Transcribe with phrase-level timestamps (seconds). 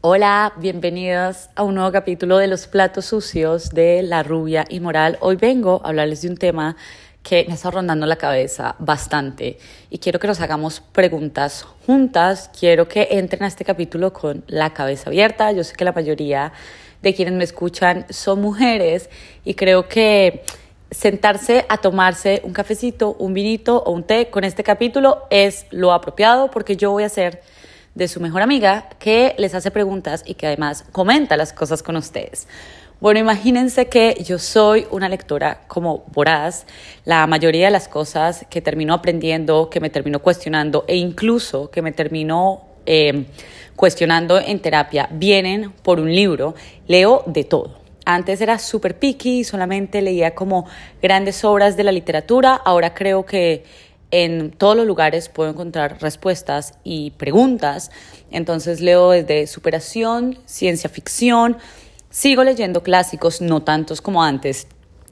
[0.00, 5.18] Hola, bienvenidos a un nuevo capítulo de los platos sucios de La Rubia y Moral.
[5.20, 6.76] Hoy vengo a hablarles de un tema
[7.24, 9.58] que me está rondando la cabeza bastante
[9.90, 12.48] y quiero que nos hagamos preguntas juntas.
[12.56, 15.50] Quiero que entren a este capítulo con la cabeza abierta.
[15.50, 16.52] Yo sé que la mayoría
[17.02, 19.10] de quienes me escuchan son mujeres
[19.44, 20.44] y creo que
[20.92, 25.92] sentarse a tomarse un cafecito, un vinito o un té con este capítulo es lo
[25.92, 27.42] apropiado porque yo voy a hacer
[27.98, 31.96] de su mejor amiga que les hace preguntas y que además comenta las cosas con
[31.96, 32.46] ustedes.
[33.00, 36.64] Bueno, imagínense que yo soy una lectora como voraz.
[37.04, 41.82] La mayoría de las cosas que termino aprendiendo, que me termino cuestionando e incluso que
[41.82, 43.26] me termino eh,
[43.74, 46.54] cuestionando en terapia vienen por un libro.
[46.86, 47.80] Leo de todo.
[48.04, 50.66] Antes era súper picky, solamente leía como
[51.02, 52.54] grandes obras de la literatura.
[52.54, 53.64] Ahora creo que
[54.10, 57.90] en todos los lugares puedo encontrar respuestas y preguntas.
[58.30, 61.58] Entonces leo desde superación, ciencia ficción,
[62.10, 64.66] sigo leyendo clásicos, no tantos como antes.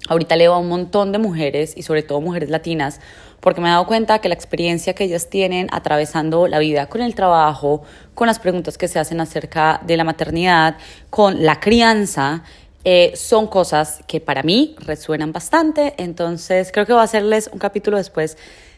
[0.08, 3.00] Ahorita leo a un montón de mujeres y sobre todo mujeres latinas
[3.40, 7.00] porque me he dado cuenta que la experiencia que ellas tienen atravesando la vida con
[7.00, 7.82] el trabajo,
[8.14, 10.76] con las preguntas que se hacen acerca de la maternidad,
[11.10, 12.42] con la crianza,
[12.82, 15.94] eh, son cosas que para mí resuenan bastante.
[15.98, 18.36] Entonces creo que voy a hacerles un capítulo después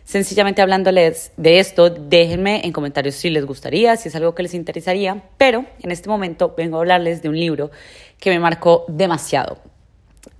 [0.08, 4.54] sencillamente hablándoles de esto, déjenme en comentarios si les gustaría, si es algo que les
[4.54, 7.70] interesaría, pero en este momento vengo a hablarles de un libro
[8.18, 9.58] que me marcó demasiado.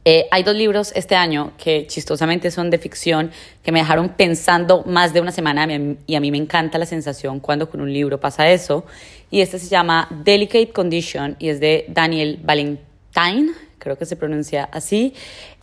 [0.06, 3.30] Eh, hay dos libros este año que chistosamente son de ficción,
[3.62, 5.68] que me dejaron pensando más de una semana
[6.06, 8.86] y a mí me encanta la sensación cuando con un libro pasa eso.
[9.30, 14.64] Y este se llama Delicate Condition y es de Daniel Valentine, creo que se pronuncia
[14.72, 15.12] así.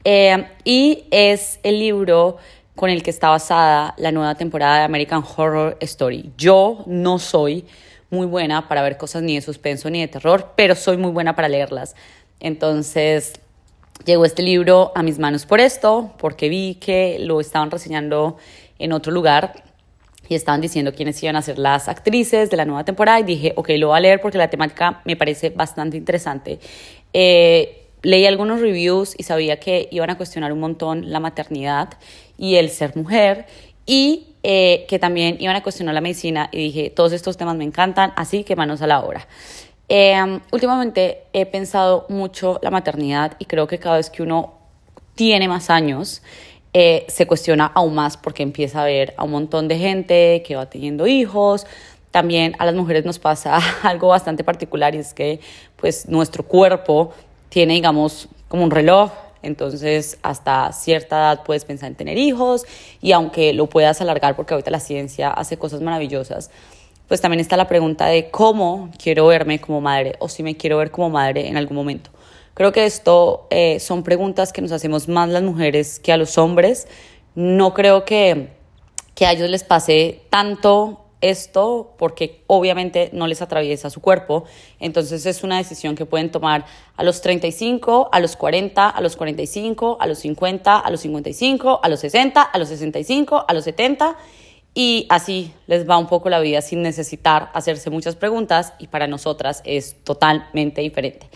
[0.03, 2.37] Eh, y es el libro
[2.75, 6.31] con el que está basada la nueva temporada de American Horror Story.
[6.37, 7.65] Yo no soy
[8.09, 11.35] muy buena para ver cosas ni de suspenso ni de terror, pero soy muy buena
[11.35, 11.95] para leerlas.
[12.39, 13.33] Entonces,
[14.05, 18.37] llegó este libro a mis manos por esto, porque vi que lo estaban reseñando
[18.77, 19.63] en otro lugar
[20.27, 23.53] y estaban diciendo quiénes iban a ser las actrices de la nueva temporada y dije,
[23.55, 26.59] ok, lo voy a leer porque la temática me parece bastante interesante.
[27.13, 31.89] Eh, leí algunos reviews y sabía que iban a cuestionar un montón la maternidad
[32.37, 33.45] y el ser mujer
[33.85, 37.63] y eh, que también iban a cuestionar la medicina y dije, todos estos temas me
[37.63, 39.27] encantan, así que manos a la obra.
[39.87, 44.53] Em, últimamente he pensado mucho la maternidad y creo que cada vez que uno
[45.15, 46.21] tiene más años,
[46.73, 50.55] eh, se cuestiona aún más porque empieza a ver a un montón de gente que
[50.55, 51.65] va teniendo hijos.
[52.11, 55.39] También a las mujeres nos pasa algo bastante particular y es que
[55.75, 57.13] pues nuestro cuerpo
[57.49, 59.11] tiene, digamos, como un reloj.
[59.45, 62.65] Entonces, hasta cierta edad puedes pensar en tener hijos
[63.01, 66.49] y aunque lo puedas alargar porque ahorita la ciencia hace cosas maravillosas,
[67.07, 70.77] pues también está la pregunta de cómo quiero verme como madre o si me quiero
[70.77, 72.09] ver como madre en algún momento.
[72.55, 76.37] Creo que esto eh, son preguntas que nos hacemos más las mujeres que a los
[76.37, 76.87] hombres.
[77.35, 78.49] No creo que,
[79.13, 84.45] que a ellos les pase tanto esto porque obviamente no les atraviesa su cuerpo.
[84.79, 86.65] Entonces es una decisión que pueden tomar
[86.95, 91.79] a los 35, a los 40, a los 45, a los 50, a los 55,
[91.81, 94.17] a los 60, a los 65, a los 70
[94.77, 99.07] y así les va un poco la vida sin necesitar hacerse muchas preguntas y para
[99.07, 101.29] nosotras es totalmente diferente.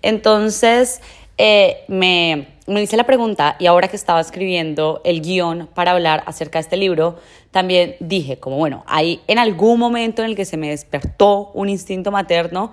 [0.00, 1.02] Entonces,
[1.38, 6.22] eh, me, me hice la pregunta y ahora que estaba escribiendo el guion para hablar
[6.26, 7.16] acerca de este libro,
[7.50, 11.68] también dije como, bueno, hay en algún momento en el que se me despertó un
[11.68, 12.72] instinto materno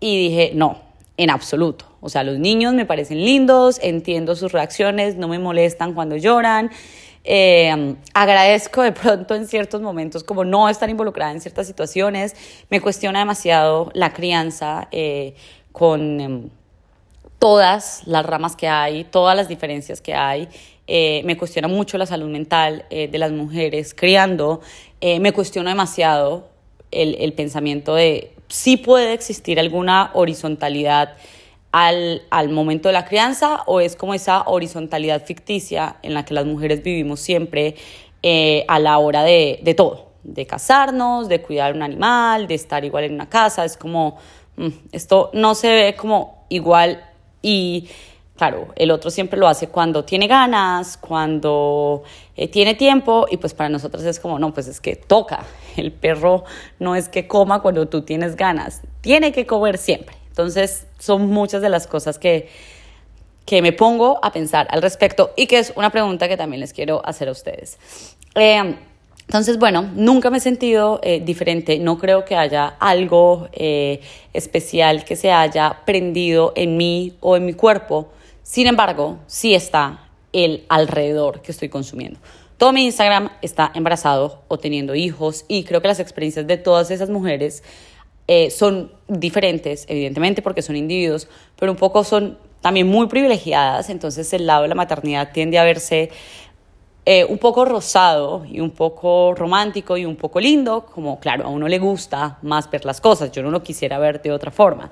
[0.00, 0.78] y dije, no,
[1.16, 1.86] en absoluto.
[2.00, 6.70] O sea, los niños me parecen lindos, entiendo sus reacciones, no me molestan cuando lloran.
[7.26, 12.36] Eh, agradezco de pronto en ciertos momentos como no estar involucrada en ciertas situaciones.
[12.68, 15.34] Me cuestiona demasiado la crianza eh,
[15.72, 16.20] con...
[16.20, 16.50] Em,
[17.44, 20.48] todas las ramas que hay, todas las diferencias que hay.
[20.86, 24.62] Eh, me cuestiona mucho la salud mental eh, de las mujeres criando.
[25.02, 26.48] Eh, me cuestiona demasiado
[26.90, 31.18] el, pensamiento de si puede existir alguna horizontalidad
[31.70, 36.32] al, al, momento de la crianza o es como esa horizontalidad ficticia en la que
[36.32, 37.74] las mujeres vivimos siempre
[38.66, 43.04] a la hora de, de todo, de casarnos, de cuidar un animal, de estar igual
[43.04, 43.66] en una casa.
[43.66, 44.16] Es como,
[44.56, 47.10] mm, esto no se ve como igual
[47.44, 47.90] y
[48.36, 52.02] claro, el otro siempre lo hace cuando tiene ganas, cuando
[52.36, 55.44] eh, tiene tiempo y pues para nosotros es como, no, pues es que toca.
[55.76, 56.44] El perro
[56.78, 60.16] no es que coma cuando tú tienes ganas, tiene que comer siempre.
[60.28, 62.48] Entonces son muchas de las cosas que,
[63.44, 66.72] que me pongo a pensar al respecto y que es una pregunta que también les
[66.72, 67.78] quiero hacer a ustedes.
[68.34, 68.74] Eh,
[69.26, 74.00] Entonces, bueno, nunca me he sentido eh, diferente, no creo que haya algo eh,
[74.32, 78.10] especial que se haya prendido en mí o en mi cuerpo,
[78.42, 82.20] sin embargo, sí está el alrededor que estoy consumiendo.
[82.58, 86.90] Todo mi Instagram está embarazado o teniendo hijos y creo que las experiencias de todas
[86.90, 87.62] esas mujeres
[88.28, 91.28] eh, son diferentes, evidentemente porque son individuos,
[91.58, 95.64] pero un poco son también muy privilegiadas, entonces el lado de la maternidad tiende a
[95.64, 96.10] verse
[97.06, 101.48] eh, un poco rosado y un poco romántico y un poco lindo, como claro, a
[101.48, 104.90] uno le gusta más ver las cosas, yo no lo quisiera ver de otra forma.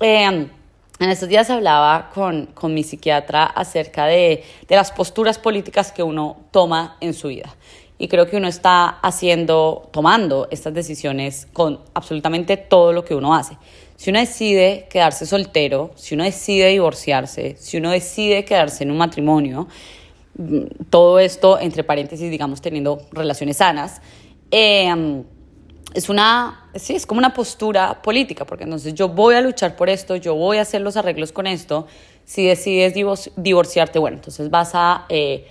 [0.00, 0.48] Eh,
[0.98, 6.02] en estos días hablaba con, con mi psiquiatra acerca de, de, las posturas políticas que
[6.02, 7.54] uno toma en su vida.
[7.98, 13.34] Y creo que uno está haciendo, tomando estas decisiones con absolutamente todo lo que uno
[13.34, 13.56] hace.
[13.96, 18.98] Si uno decide quedarse soltero, si uno decide divorciarse, si uno decide quedarse en un
[18.98, 19.68] matrimonio,
[20.90, 24.00] todo esto, entre paréntesis, digamos, teniendo relaciones sanas,
[24.50, 25.24] em,
[25.94, 29.88] es una, sí, es como una postura política, porque entonces yo voy a luchar por
[29.88, 31.86] esto, yo voy a hacer los arreglos con esto,
[32.24, 32.92] si decides
[33.36, 35.46] divorciarte, bueno, entonces vas a eh,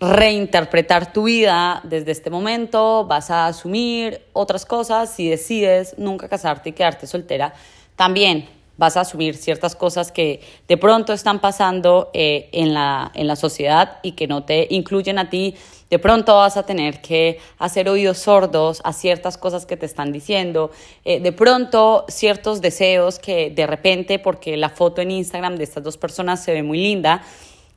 [0.00, 6.70] reinterpretar tu vida desde este momento, vas a asumir otras cosas, si decides nunca casarte
[6.70, 7.54] y quedarte soltera,
[7.96, 8.48] también
[8.80, 13.36] vas a asumir ciertas cosas que de pronto están pasando eh, en, la, en la
[13.36, 15.54] sociedad y que no te incluyen a ti.
[15.90, 20.12] De pronto vas a tener que hacer oídos sordos a ciertas cosas que te están
[20.12, 20.70] diciendo.
[21.04, 25.84] Eh, de pronto ciertos deseos que de repente, porque la foto en Instagram de estas
[25.84, 27.22] dos personas se ve muy linda,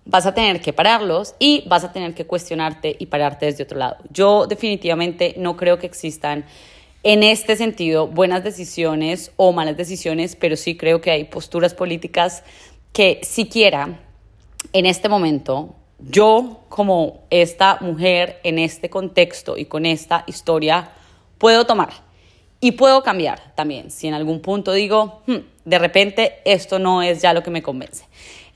[0.06, 3.78] vas a tener que pararlos y vas a tener que cuestionarte y pararte desde otro
[3.78, 3.98] lado.
[4.10, 6.46] Yo definitivamente no creo que existan
[7.04, 12.44] en este sentido buenas decisiones o malas decisiones, pero sí creo que hay posturas políticas
[12.94, 14.00] que siquiera
[14.72, 20.92] en este momento yo como esta mujer en este contexto y con esta historia
[21.38, 21.92] puedo tomar
[22.60, 23.92] y puedo cambiar también.
[23.92, 25.36] Si en algún punto digo, hmm,
[25.66, 28.06] de repente esto no es ya lo que me convence.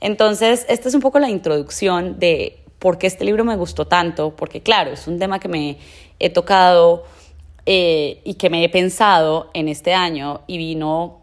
[0.00, 4.34] Entonces, esta es un poco la introducción de por qué este libro me gustó tanto,
[4.34, 5.76] porque claro, es un tema que me
[6.18, 7.04] he tocado
[7.70, 11.20] eh, y que me he pensado en este año y vino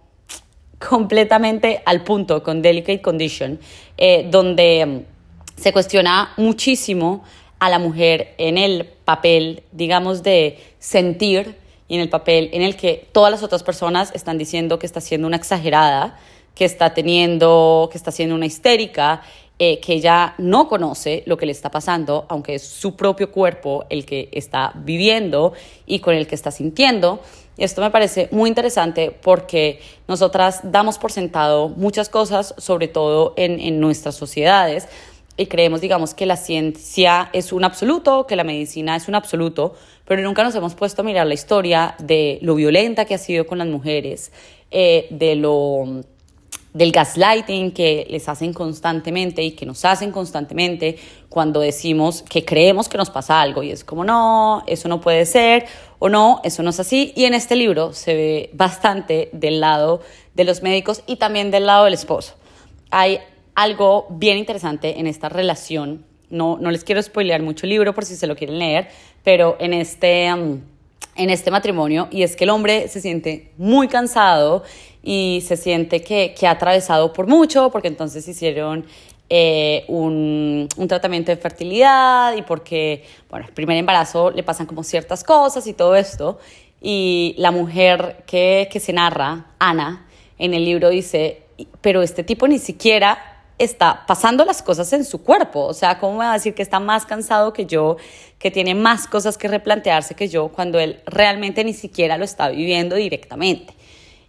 [0.77, 3.59] completamente al punto con Delicate Condition,
[3.97, 7.24] eh, donde mm, se cuestiona muchísimo
[7.57, 11.56] a la mujer en el papel, digamos, de sentir
[11.88, 15.01] y en el papel en el que todas las otras personas están diciendo que está
[15.01, 16.19] siendo una exagerada,
[16.53, 19.24] que está teniendo, que está siendo una histérica
[19.57, 23.86] eh, que ella no conoce lo que le está pasando, aunque es su propio cuerpo
[23.90, 25.54] el que está viviendo
[25.86, 27.22] y con el que está sintiendo.
[27.57, 29.80] Y esto me parece muy interesante porque
[30.10, 34.90] nosotras damos por sentado muchas cosas, sobre todo en, nuestras sociedades,
[35.38, 39.74] y creemos, digamos, que la ciencia es un absoluto, que la medicina es un absoluto,
[40.06, 43.46] pero nunca nos hemos puesto a mirar la historia de lo violenta que ha sido
[43.48, 44.34] con las mujeres,
[44.72, 46.04] eh, de lo
[46.75, 50.98] del gaslighting que les hacen constantemente y que nos hacen constantemente
[51.30, 55.25] cuando decimos que creemos que nos pasa algo y es como no, eso no puede
[55.25, 55.68] ser
[56.00, 57.13] o no, eso no es así.
[57.16, 60.01] Y en este libro se ve bastante del lado
[60.33, 62.36] de los médicos y también del lado del esposo.
[62.92, 63.19] Hay
[63.56, 66.06] algo bien interesante en esta relación.
[66.30, 68.89] No, no les quiero spoilear mucho el libro por si se lo quieren leer,
[69.24, 70.33] pero en este...
[70.33, 70.75] Um,
[71.16, 74.64] en este matrimonio y es que el hombre se siente muy cansado
[75.02, 78.86] y se siente que, que ha atravesado por mucho porque entonces hicieron
[79.30, 84.84] eh, un, un, tratamiento de fertilidad y porque, bueno, el primer embarazo le pasan como
[84.84, 86.38] ciertas cosas y todo esto.
[86.80, 90.06] Y la mujer que, que se narra, Ana,
[90.38, 91.42] en el libro dice,
[91.81, 95.66] pero este tipo ni siquiera está pasando las cosas en su cuerpo.
[95.66, 97.97] O sea, ¿cómo me va a decir que está más cansado que yo,
[98.40, 102.50] que tiene más cosas que replantearse que yo, cuando él realmente ni siquiera lo está
[102.50, 103.74] viviendo directamente?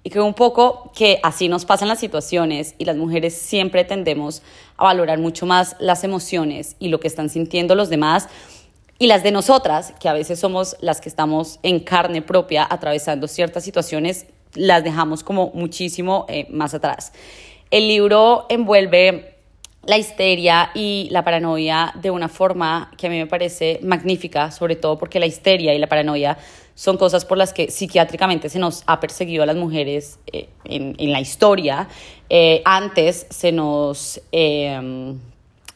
[0.02, 4.40] Y creo un poco que así nos pasan las situaciones y las mujeres siempre tendemos
[4.76, 8.28] a valorar mucho más las emociones y lo que están sintiendo los demás
[8.99, 13.28] y las de nosotras, que a veces somos las que estamos en carne propia atravesando
[13.28, 17.12] ciertas situaciones, las dejamos como muchísimo eh, más atrás.
[17.70, 19.35] El libro envuelve
[19.87, 24.76] la histeria y la paranoia de una forma que a mí me parece magnífica, sobre
[24.76, 26.37] todo porque la histeria y la paranoia
[26.75, 31.12] son cosas por las que psiquiátricamente se nos ha perseguido a las mujeres eh, en,
[31.12, 31.88] la historia.
[32.28, 35.16] Eh, antes se nos eh,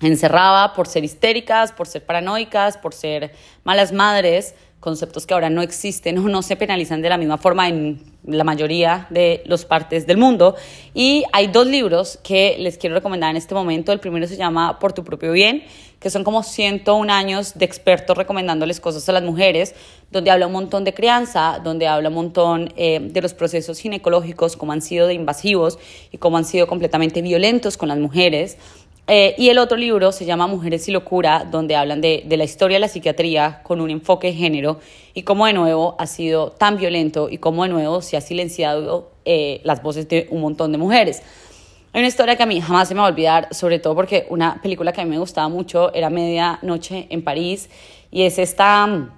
[0.08, 3.32] encerraba por ser histéricas, por ser paranoicas, por ser
[3.64, 7.68] malas madres, conceptos que ahora no existen o no se penalizan de la misma forma
[7.68, 10.56] en la mayoría de las partes del mundo.
[10.94, 13.92] Y hay dos libros que les quiero recomendar en este momento.
[13.92, 15.64] El primero se llama Por tu propio bien,
[16.00, 19.74] que son como 101 años de expertos recomendándoles cosas a las mujeres,
[20.10, 24.56] donde habla un montón de crianza, donde habla un montón eh, de los procesos ginecológicos,
[24.56, 25.78] cómo han sido de invasivos
[26.10, 28.56] y cómo han sido completamente violentos con las mujeres.
[29.06, 32.76] Eh, y el otro libro se llama Mujeres y Locura, donde hablan de, la historia
[32.76, 34.78] de la psiquiatría con un enfoque de género
[35.14, 39.10] y cómo de nuevo ha sido tan violento y cómo de nuevo se ha silenciado
[39.24, 41.22] eh, las voces de un montón de mujeres.
[41.92, 44.26] Hay una historia que a mí jamás se me va a olvidar, sobre todo porque
[44.30, 47.68] una película que a mí me gustaba mucho era Medianoche en París
[48.12, 49.10] y es esta mm,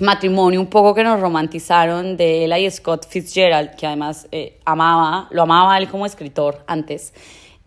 [0.00, 5.28] matrimonio un poco que nos romantizaron de ella y Scott Fitzgerald, que además eh, amaba,
[5.30, 7.14] lo amaba él como escritor antes.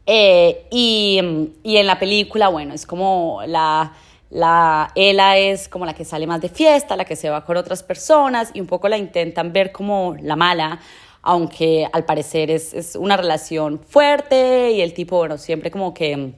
[0.06, 1.20] Eh, y,
[1.64, 3.94] y, en la película, bueno, es como la,
[4.30, 7.58] la, ella es como la que sale más de fiesta, la que se va con
[7.58, 10.80] otras personas y un poco la intentan ver como la mala,
[11.22, 16.34] aunque al parecer es, es una relación fuerte y el tipo, bueno, siempre como que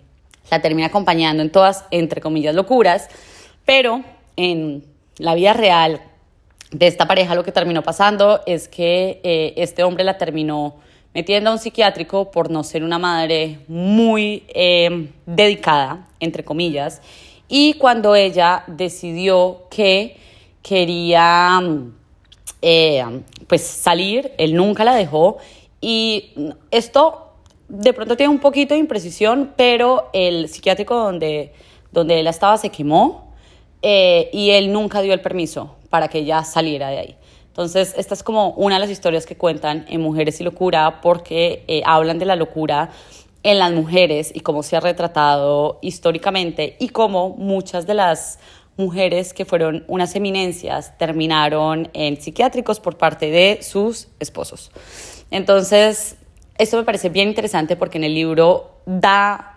[0.52, 3.10] la termina acompañando en todas, entre comillas, locuras,
[3.66, 4.04] pero
[4.36, 4.84] en
[5.18, 6.02] la vida real
[6.72, 10.76] de esta pareja lo que terminó pasando es que eh, este hombre la terminó
[11.14, 17.02] metiendo a un psiquiátrico por no ser una madre muy eh, dedicada, entre comillas,
[17.48, 20.18] y cuando ella decidió que
[20.62, 21.62] quería
[22.62, 23.04] eh,
[23.48, 25.38] pues salir, él nunca la dejó
[25.82, 26.32] y
[26.72, 27.34] esto
[27.68, 31.54] de pronto tiene un poquito de imprecisión, pero el psiquiátrico donde,
[31.92, 33.34] donde estaba se quemó
[33.82, 37.16] eh, y él nunca dio el permiso para que ella saliera de ahí.
[37.54, 41.64] Entonces, esta es como una de las historias que cuentan en Mujeres y Locura porque
[41.68, 42.90] eh, hablan de la locura
[43.44, 48.40] en las mujeres y cómo se ha retratado históricamente y cómo muchas de las
[48.76, 54.72] mujeres que fueron unas eminencias terminaron en psiquiátricos por parte de sus esposos.
[55.30, 56.16] Entonces,
[56.58, 59.53] esto me parece bien interesante porque en el libro da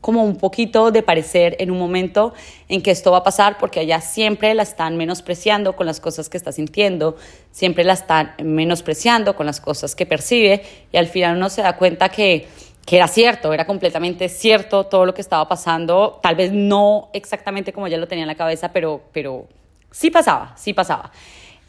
[0.00, 2.34] como un poquito de parecer en un momento
[2.68, 6.28] en que esto va a pasar porque allá siempre la están menospreciando con las cosas
[6.28, 7.16] que está sintiendo,
[7.50, 10.62] siempre la están menospreciando con las cosas que percibe
[10.92, 12.48] y al final uno se da cuenta que,
[12.86, 17.72] que era cierto, era completamente cierto todo lo que estaba pasando, tal vez no exactamente
[17.72, 19.46] como ya lo tenía en la cabeza, pero, pero
[19.90, 21.10] sí pasaba, sí pasaba.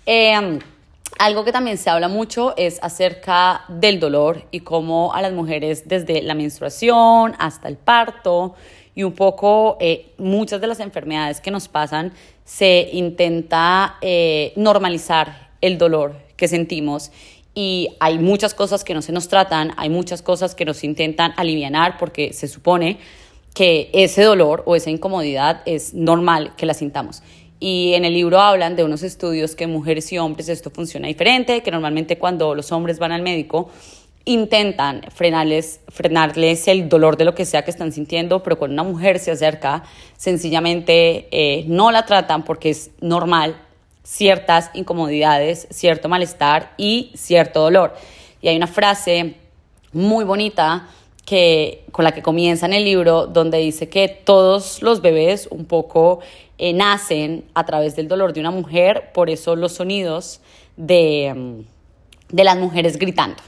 [0.05, 0.59] Eh,
[1.17, 5.87] algo que también se habla mucho es acerca del dolor y cómo a las mujeres
[5.87, 8.55] desde la menstruación hasta el parto
[8.95, 12.13] y un poco eh, muchas de las enfermedades que nos pasan
[12.45, 17.11] se intenta eh, normalizar el dolor que sentimos
[17.53, 21.33] y hay muchas cosas que no se nos tratan, hay muchas cosas que nos intentan
[21.35, 22.99] aliviar porque se supone
[23.53, 27.21] que ese dolor o esa incomodidad es normal que la sintamos.
[27.59, 31.61] Y en el libro hablan de unos estudios que mujeres y hombres esto funciona diferente,
[31.61, 33.69] que normalmente cuando los hombres van al médico
[34.25, 38.83] intentan frenarles, frenarles el dolor de lo que sea que están sintiendo, pero cuando una
[38.83, 39.83] mujer se acerca,
[40.17, 43.55] sencillamente eh, no la tratan porque es normal
[44.03, 47.93] ciertas incomodidades, cierto malestar y cierto dolor.
[48.41, 49.35] Y hay una frase
[49.91, 50.87] muy bonita
[51.29, 55.65] que, con la que comienza en el libro, donde dice que todos los bebés un
[55.65, 56.21] poco
[56.57, 60.41] eh, nacen a través del dolor de una mujer, por eso los sonidos
[60.75, 63.43] de, mm, de las mujeres gritando.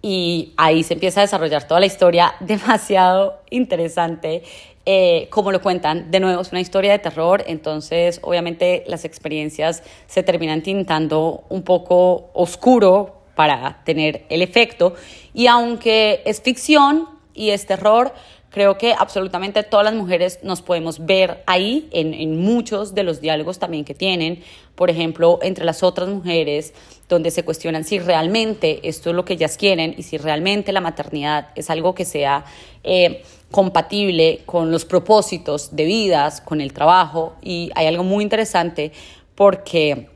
[0.00, 4.42] Y ahí se empieza a desarrollar toda la historia demasiado interesante.
[4.86, 9.82] Eh, como lo cuentan, de nuevo es una historia de terror, entonces obviamente las experiencias
[10.06, 14.94] se terminan tintando un poco oscuro para tener el efecto.
[15.34, 18.12] Y aunque es ficción y es terror,
[18.52, 23.22] Creo que absolutamente todas las mujeres nos podemos ver ahí en, en, muchos de los
[23.22, 24.42] diálogos también que tienen,
[24.74, 26.74] por ejemplo, entre las otras mujeres,
[27.08, 30.82] donde se cuestionan si realmente esto es lo que ellas quieren y si realmente la
[30.82, 32.44] maternidad es algo que sea
[32.84, 37.36] eh, compatible con los propósitos de vidas, con el trabajo.
[37.40, 38.92] Y hay algo muy interesante
[39.34, 40.10] porque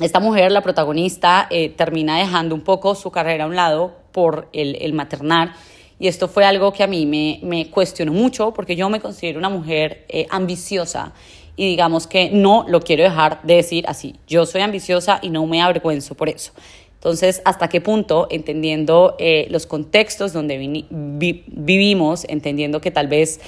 [0.00, 4.48] esta mujer, la protagonista, eh, termina dejando un poco su carrera a un lado por
[4.52, 5.54] el, el maternar
[5.98, 9.38] y esto fue algo que a mí me, me cuestionó mucho porque yo me considero
[9.38, 11.12] una mujer eh, ambiciosa
[11.56, 14.14] y digamos que no lo quiero dejar de decir así.
[14.28, 16.52] Yo soy ambiciosa y no me avergüenzo por eso.
[16.94, 23.40] Entonces, ¿hasta qué punto, entendiendo eh, los contextos donde vivimos, entendiendo que tal vez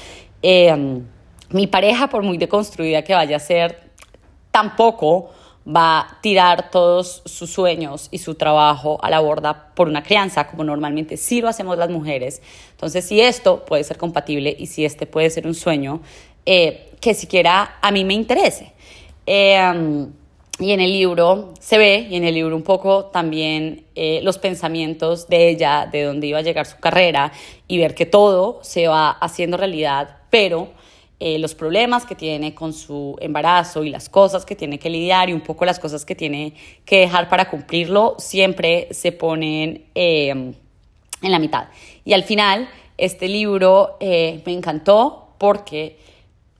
[1.51, 3.91] mi pareja, por muy deconstruida que vaya a ser,
[4.51, 5.31] tampoco
[5.67, 10.47] va a tirar todos sus sueños y su trabajo a la borda por una crianza,
[10.49, 12.43] como normalmente sí lo hacemos las mujeres.
[12.73, 16.01] Entonces, si esto puede ser compatible y si este puede ser un sueño
[16.47, 18.73] eh, que siquiera a mí me interese.
[19.27, 20.07] Eh,
[20.61, 24.37] y en el libro se ve, y en el libro un poco también eh, los
[24.37, 27.33] pensamientos de ella, de dónde iba a llegar su carrera,
[27.67, 30.69] y ver que todo se va haciendo realidad, pero
[31.23, 35.29] eh, los problemas que tiene con su embarazo y las cosas que tiene que lidiar
[35.29, 36.55] y un poco las cosas que tiene
[36.87, 41.69] que dejar para cumplirlo, siempre se ponen eh, en la mitad.
[42.07, 45.99] Y al final, este libro eh, me encantó porque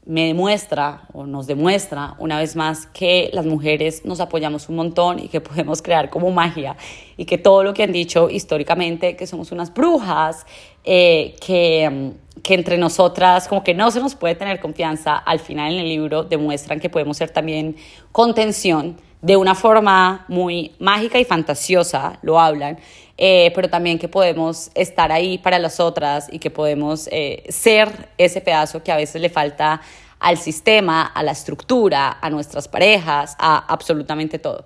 [0.05, 5.21] me demuestra o nos demuestra una vez más que las mujeres nos apoyamos un montón
[5.21, 6.77] y que podemos crear como magia
[7.17, 10.45] y que todo lo que han dicho históricamente, que somos unas brujas,
[10.85, 12.13] que
[12.43, 15.89] que entre nosotras como que no se nos puede tener confianza, al final en el
[15.89, 17.77] libro demuestran que podemos ser también
[18.13, 22.79] contención de una forma muy mágica y fantasiosa, lo hablan,
[23.19, 28.09] eh, pero también que podemos estar ahí para las otras y que podemos eh, ser
[28.17, 29.83] ese pedazo que a veces le falta
[30.19, 34.65] al sistema, a la estructura, a nuestras parejas, a absolutamente todo.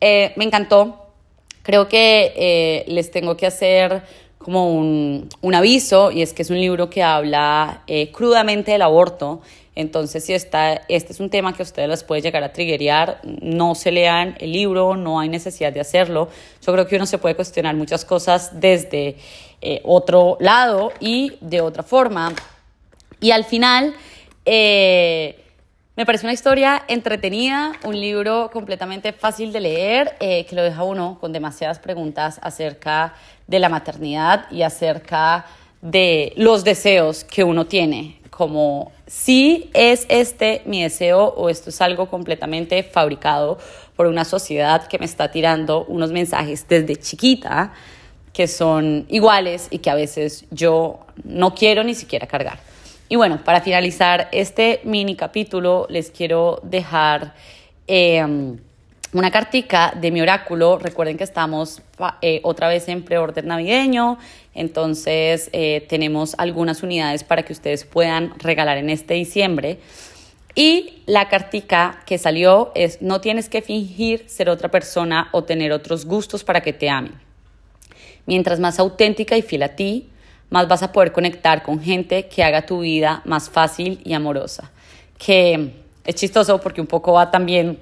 [0.00, 1.08] Eh, me encantó,
[1.62, 4.02] creo que les tengo que hacer
[4.42, 9.42] como un, aviso y es que es un libro que habla eh, crudamente del aborto.
[9.74, 13.20] Entonces, si está, este es un tema que a ustedes les puede llegar a triggerear,
[13.22, 16.30] no se lean el libro, no hay necesidad de hacerlo.
[16.64, 19.16] Yo creo que uno se puede cuestionar muchas cosas desde
[19.60, 22.32] eh, otro lado y de otra forma.
[23.20, 23.94] Y al final,
[24.46, 25.38] eh,
[25.96, 31.18] me parece una historia entretenida, un libro completamente fácil de leer, que lo deja uno
[31.20, 33.14] con demasiadas preguntas acerca
[33.50, 35.44] de la maternidad y acerca
[35.82, 41.80] de los deseos que uno tiene, como si es este mi deseo o esto es
[41.80, 43.58] algo completamente fabricado
[43.96, 47.72] por una sociedad que me está tirando unos mensajes desde chiquita
[48.32, 52.60] que son iguales y que a veces yo no quiero ni siquiera cargar.
[53.08, 57.34] Y bueno, para finalizar este mini capítulo les quiero dejar...
[57.88, 58.24] Eh,
[59.12, 60.78] una cartica de mi oráculo.
[60.78, 61.82] Recuerden que estamos
[62.22, 64.18] eh, otra vez en preorden navideño,
[64.54, 69.78] entonces eh, tenemos algunas unidades para que ustedes puedan regalar en este diciembre.
[70.54, 75.72] Y la cartica que salió es, no tienes que fingir ser otra persona o tener
[75.72, 77.14] otros gustos para que te amen.
[78.26, 80.08] Mientras más auténtica y fiel a ti,
[80.50, 84.72] más vas a poder conectar con gente que haga tu vida más fácil y amorosa.
[85.18, 85.72] Que
[86.04, 87.78] es chistoso porque un poco va también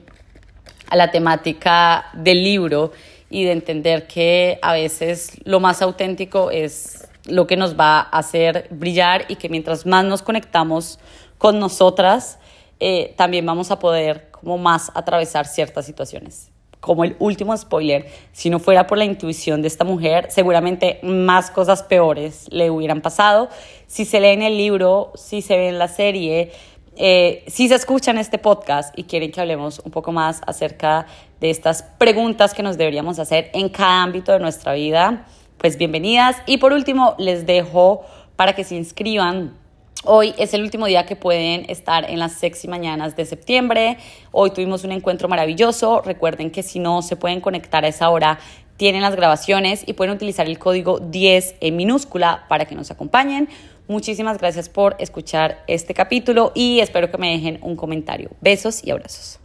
[0.88, 2.92] a la temática del libro
[3.30, 8.18] y de entender que a veces lo más auténtico es lo que nos va a
[8.18, 10.98] hacer brillar y que mientras más nos conectamos
[11.36, 12.38] con nosotras,
[12.80, 16.50] eh, también vamos a poder como más atravesar ciertas situaciones.
[16.80, 21.50] Como el último spoiler, si no fuera por la intuición de esta mujer, seguramente más
[21.50, 23.48] cosas peores le hubieran pasado.
[23.88, 26.52] Si se lee en el libro, si se ve en la serie,
[27.00, 31.06] eh, si se escuchan este podcast y quieren que hablemos un poco más acerca
[31.40, 35.24] de estas preguntas que nos deberíamos hacer en cada ámbito de nuestra vida,
[35.58, 36.36] pues bienvenidas.
[36.46, 39.56] Y por último, les dejo para que se inscriban.
[40.04, 43.98] Hoy es el último día que pueden estar en las sexy mañanas de septiembre.
[44.32, 46.02] Hoy tuvimos un encuentro maravilloso.
[46.02, 48.40] Recuerden que si no se pueden conectar a esa hora,
[48.76, 53.48] tienen las grabaciones y pueden utilizar el código 10 en minúscula para que nos acompañen.
[53.88, 58.30] Muchísimas gracias por escuchar este capítulo y espero que me dejen un comentario.
[58.42, 59.40] Besos y abrazos.